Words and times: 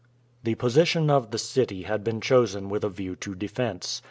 The 0.43 0.55
position 0.55 1.11
of 1.11 1.29
the 1.29 1.37
city 1.37 1.83
had 1.83 2.03
been 2.03 2.21
chosen 2.21 2.69
with 2.69 2.83
a 2.83 2.89
view 2.89 3.15
to 3.17 3.35
defense. 3.35 3.99